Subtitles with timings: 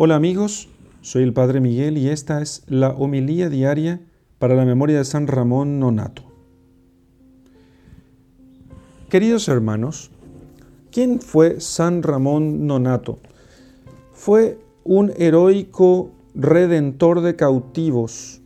[0.00, 0.68] Hola amigos,
[1.00, 4.00] soy el Padre Miguel y esta es la homilía diaria
[4.38, 6.22] para la memoria de San Ramón Nonato.
[9.10, 10.12] Queridos hermanos,
[10.92, 13.18] ¿quién fue San Ramón Nonato?
[14.12, 18.40] Fue un heroico redentor de cautivos.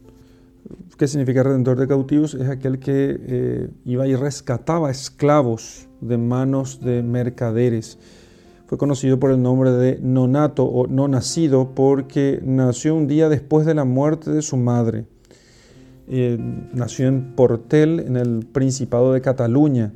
[0.97, 2.33] ¿Qué significa redentor de cautivos?
[2.33, 7.99] Es aquel que eh, iba y rescataba esclavos de manos de mercaderes
[8.73, 13.67] fue conocido por el nombre de nonato o no nacido porque nació un día después
[13.67, 15.05] de la muerte de su madre.
[16.09, 16.39] Eh,
[16.73, 19.93] nació en Portel, en el Principado de Cataluña.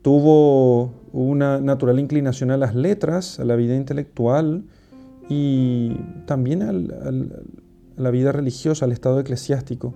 [0.00, 4.64] Tuvo una natural inclinación a las letras, a la vida intelectual
[5.28, 5.94] y
[6.24, 6.72] también a
[8.02, 9.92] la vida religiosa, al estado eclesiástico.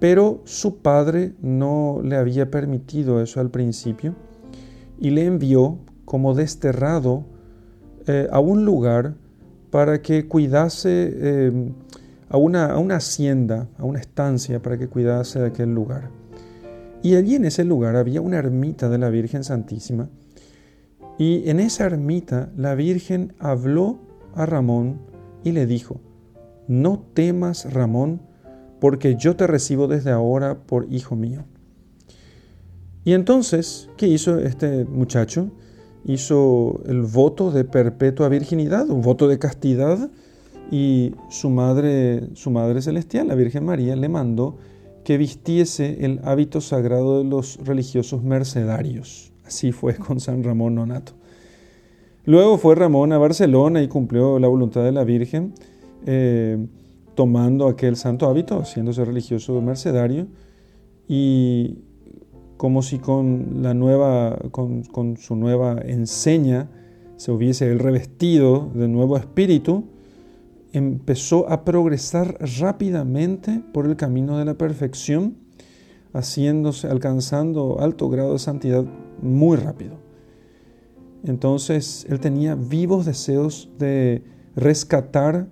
[0.00, 4.14] Pero su padre no le había permitido eso al principio
[4.98, 7.26] y le envió como desterrado
[8.06, 9.14] eh, a un lugar
[9.70, 11.72] para que cuidase eh,
[12.30, 16.08] a, una, a una hacienda, a una estancia, para que cuidase de aquel lugar.
[17.02, 20.08] Y allí en ese lugar había una ermita de la Virgen Santísima.
[21.18, 23.98] Y en esa ermita la Virgen habló
[24.34, 25.00] a Ramón
[25.44, 26.00] y le dijo,
[26.68, 28.22] no temas Ramón,
[28.80, 31.44] porque yo te recibo desde ahora por hijo mío.
[33.04, 35.50] Y entonces, ¿qué hizo este muchacho?
[36.08, 40.10] Hizo el voto de perpetua virginidad, un voto de castidad,
[40.70, 44.56] y su madre, su madre celestial, la Virgen María, le mandó
[45.04, 49.32] que vistiese el hábito sagrado de los religiosos mercedarios.
[49.46, 51.12] Así fue con San Ramón Nonato.
[52.24, 55.54] Luego fue Ramón a Barcelona y cumplió la voluntad de la Virgen,
[56.04, 56.58] eh,
[57.14, 60.26] tomando aquel santo hábito, haciéndose religioso mercedario,
[61.06, 61.78] y
[62.58, 63.64] como si con,
[65.16, 66.68] su nueva enseña
[67.16, 69.84] se hubiese el revestido de nuevo espíritu,
[70.72, 75.36] empezó a progresar rápidamente por el camino de la perfección,
[76.12, 78.84] haciéndose, alcanzando alto grado de santidad
[79.22, 79.94] muy rápido.
[81.24, 84.22] Entonces él tenía vivos deseos de
[84.56, 85.48] rescatar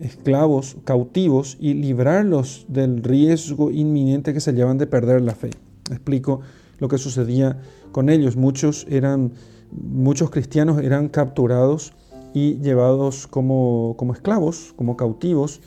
[0.00, 5.50] esclavos cautivos y librarlos del riesgo inminente que se llevan de perder la fe.
[5.90, 6.40] Explico
[6.78, 7.60] lo que sucedía
[7.92, 8.36] con ellos.
[8.36, 9.32] Muchos eran,
[9.70, 11.92] muchos cristianos eran capturados
[12.34, 15.60] y llevados como, como esclavos, como cautivos,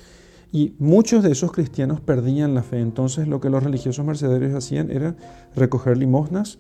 [0.52, 2.80] y muchos de esos cristianos perdían la fe.
[2.80, 5.16] Entonces lo que los religiosos mercedarios hacían era
[5.56, 6.60] recoger limosnas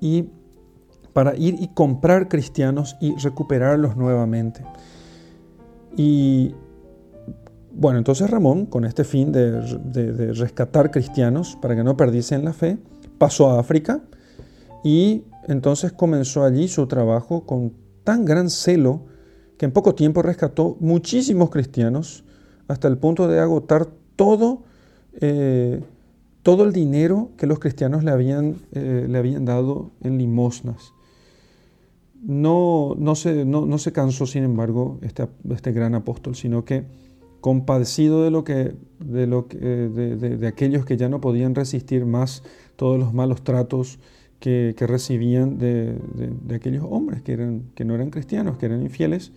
[0.00, 0.30] y
[1.12, 4.64] para ir y comprar cristianos y recuperarlos nuevamente.
[5.96, 6.54] Y
[7.72, 12.78] bueno, entonces Ramón, con este fin de, rescatar cristianos para que no perdiesen la fe,
[13.18, 14.00] pasó a África
[14.82, 17.72] y entonces comenzó allí su trabajo con
[18.04, 19.02] tan gran celo
[19.56, 22.24] que en poco tiempo rescató muchísimos cristianos
[22.66, 24.62] hasta el punto de agotar todo,
[25.20, 25.82] eh,
[26.42, 30.92] todo el dinero que los cristianos le habían, eh, le habían dado en limosnas.
[32.22, 36.84] No, no, se, no, se cansó, sin embargo, este, este gran apóstol, sino que
[37.40, 42.42] compadecido de, lo que, de, lo que, de, aquellos que ya no podían resistir más
[42.76, 43.98] todos los malos tratos
[44.38, 45.96] que, recibían de,
[46.54, 49.32] aquellos hombres que, eran, que no eran cristianos, que eran infieles,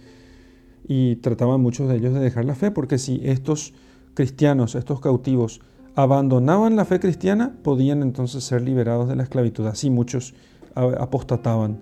[0.87, 3.73] y trataban muchos de ellos de dejar la fe, porque si estos
[4.13, 5.61] cristianos, estos cautivos,
[5.95, 9.65] abandonaban la fe cristiana, podían entonces ser liberados de la esclavitud.
[9.67, 10.33] Así muchos
[10.75, 11.79] apostataban.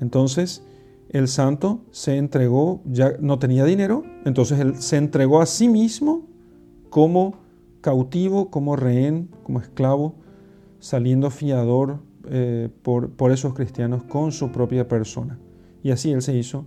[0.00, 0.62] Entonces,
[1.10, 6.26] el santo se entregó, ya no tenía dinero, entonces él se entregó a sí mismo
[6.90, 7.34] como
[7.80, 10.14] cautivo, como rehén, como esclavo,
[10.80, 15.38] saliendo fiador eh, por, por esos cristianos con su propia persona.
[15.82, 16.64] Y así él se hizo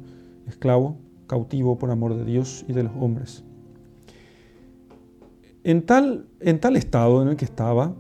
[0.47, 3.44] esclavo, cautivo por amor de Dios y de los hombres.
[5.63, 7.94] En tal, en tal estado en el que estaba,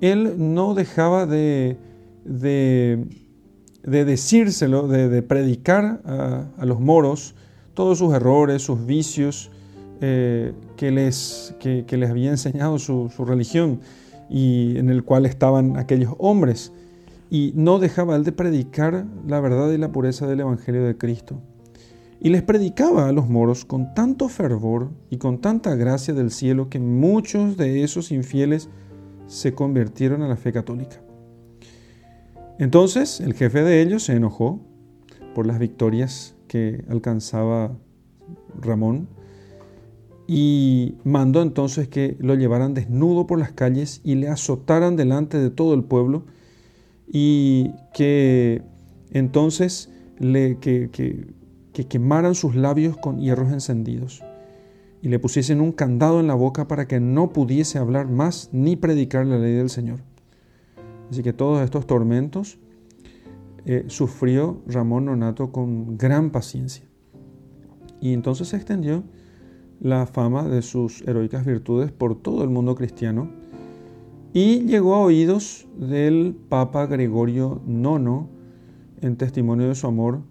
[0.00, 1.76] él no dejaba de,
[2.24, 3.23] de
[3.86, 7.34] de decírselo, de, predicar a, los moros
[7.74, 9.50] todos sus errores, sus vicios
[10.00, 13.80] eh, que, les, que, les había enseñado su, religión
[14.30, 16.72] y en el cual estaban aquellos hombres.
[17.30, 21.40] Y no dejaba él de predicar la verdad y la pureza del Evangelio de Cristo.
[22.20, 26.70] Y les predicaba a los moros con tanto fervor y con tanta gracia del cielo
[26.70, 28.70] que muchos de esos infieles
[29.26, 31.03] se convirtieron a la fe católica.
[32.58, 34.60] Entonces el jefe de ellos se enojó
[35.34, 37.76] por las victorias que alcanzaba
[38.60, 39.08] Ramón
[40.26, 45.50] y mandó entonces que lo llevaran desnudo por las calles y le azotaran delante de
[45.50, 46.24] todo el pueblo
[47.06, 48.62] y que
[49.10, 54.22] entonces le, que, que quemaran sus labios con hierros encendidos
[55.02, 58.76] y le pusiesen un candado en la boca para que no pudiese hablar más ni
[58.76, 60.00] predicar la ley del Señor.
[61.10, 62.58] Así que todos estos tormentos
[63.66, 66.84] eh, sufrió Ramón Nonato con gran paciencia.
[68.00, 69.04] Y entonces se extendió
[69.80, 73.30] la fama de sus heroicas virtudes por todo el mundo cristiano
[74.32, 78.28] y llegó a oídos del Papa Gregorio IX
[79.00, 80.22] en testimonio de su amor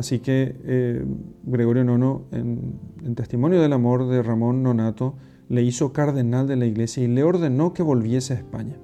[0.00, 1.04] Así que eh,
[1.42, 5.14] Gregorio IX, en, testimonio del amor de Ramón Nonato,
[5.48, 8.78] le hizo cardenal de la iglesia y le ordenó que volviese a España.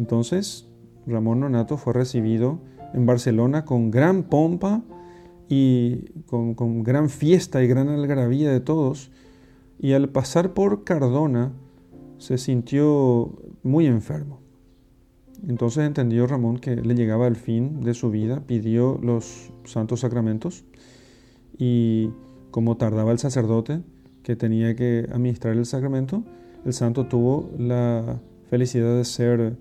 [0.00, 0.66] Entonces,
[1.06, 2.58] Ramón Nonato fue recibido
[2.94, 4.82] en Barcelona con gran pompa
[5.46, 9.10] y con, con gran fiesta y gran algarabía de todos.
[9.78, 11.52] Y al pasar por Cardona,
[12.16, 14.40] se sintió muy enfermo.
[15.46, 20.64] Entonces entendió Ramón que le llegaba el fin de su vida, pidió los santos sacramentos
[21.58, 22.08] y
[22.50, 23.82] como tardaba el sacerdote
[24.22, 26.24] que tenía que administrar el sacramento,
[26.64, 28.18] el santo tuvo la
[28.50, 29.56] felicidad de ser,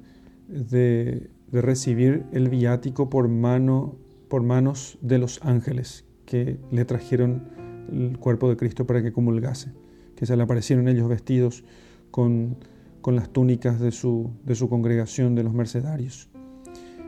[0.49, 3.95] de, recibir el viático por, mano,
[4.27, 7.47] por manos de los ángeles que le trajeron
[7.91, 9.71] el cuerpo de Cristo para que comulgase,
[10.15, 11.63] que se le aparecieron ellos vestidos
[12.11, 12.57] con
[13.01, 16.29] con las túnicas de su, de su congregación de los mercedarios.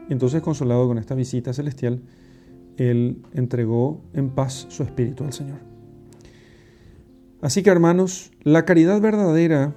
[0.09, 2.01] entonces, consolado con esta visita celestial,
[2.77, 5.59] él entregó en paz su espíritu al Señor.
[7.41, 9.75] Así que, hermanos, la caridad verdadera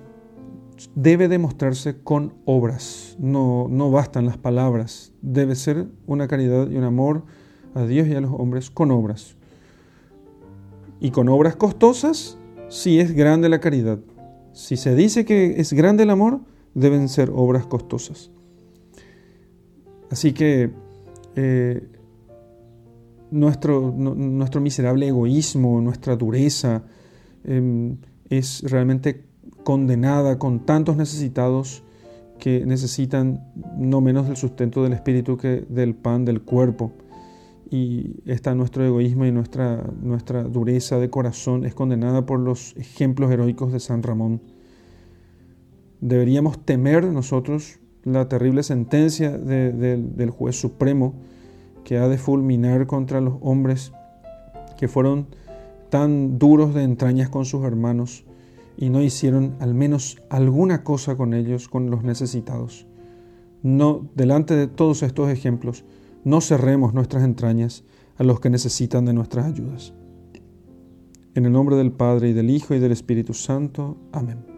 [0.95, 6.85] debe demostrarse con obras, no, no bastan las palabras, debe ser una caridad y un
[6.85, 7.25] amor
[7.75, 9.37] a Dios y a los hombres con obras.
[11.01, 12.39] Y con obras costosas,
[12.69, 13.99] si es grande la caridad,
[14.53, 16.41] si se dice que es grande el amor,
[16.75, 18.31] deben ser obras costosas.
[20.11, 20.71] Así que
[21.35, 21.89] eh,
[23.31, 26.85] nuestro, nuestro, miserable egoísmo, nuestra dureza,
[27.43, 27.97] em,
[28.29, 29.25] es realmente
[29.63, 31.83] condenada con tantos necesitados
[32.39, 36.93] que necesitan no menos del sustento del espíritu que del pan del cuerpo
[37.71, 43.31] y está nuestro egoísmo y nuestra, nuestra dureza de corazón es condenada por los ejemplos
[43.31, 44.41] heroicos de San Ramón.
[46.01, 51.15] Deberíamos temer nosotros la terrible sentencia del juez supremo
[51.85, 53.93] que ha de fulminar contra los hombres
[54.77, 55.27] que fueron
[55.91, 58.25] tan duros de entrañas con sus hermanos
[58.77, 62.87] y no hicieron al menos alguna cosa con ellos, con los necesitados.
[63.63, 65.85] No, delante de todos estos ejemplos,
[66.25, 67.85] no cerremos nuestras entrañas
[68.17, 69.95] a los que necesitan de nuestras ayudas.
[71.35, 73.97] En el nombre del Padre y del Hijo y del Espíritu Santo.
[74.13, 74.54] Amén.